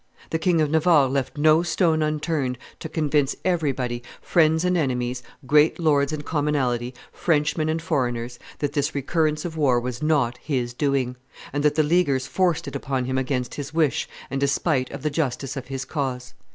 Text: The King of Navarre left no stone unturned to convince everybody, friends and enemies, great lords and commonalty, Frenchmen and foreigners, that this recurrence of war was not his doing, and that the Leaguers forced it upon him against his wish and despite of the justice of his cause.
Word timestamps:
The 0.31 0.39
King 0.39 0.61
of 0.61 0.71
Navarre 0.71 1.07
left 1.07 1.37
no 1.37 1.61
stone 1.61 2.01
unturned 2.01 2.57
to 2.79 2.89
convince 2.89 3.35
everybody, 3.45 4.01
friends 4.19 4.65
and 4.65 4.75
enemies, 4.75 5.21
great 5.45 5.77
lords 5.77 6.11
and 6.11 6.25
commonalty, 6.25 6.95
Frenchmen 7.13 7.69
and 7.69 7.79
foreigners, 7.79 8.39
that 8.57 8.73
this 8.73 8.95
recurrence 8.95 9.45
of 9.45 9.57
war 9.57 9.79
was 9.79 10.01
not 10.01 10.37
his 10.39 10.73
doing, 10.73 11.17
and 11.53 11.61
that 11.61 11.75
the 11.75 11.83
Leaguers 11.83 12.25
forced 12.25 12.67
it 12.67 12.75
upon 12.75 13.05
him 13.05 13.19
against 13.19 13.53
his 13.53 13.75
wish 13.75 14.09
and 14.31 14.41
despite 14.41 14.89
of 14.89 15.03
the 15.03 15.11
justice 15.11 15.55
of 15.55 15.67
his 15.67 15.85
cause. 15.85 16.33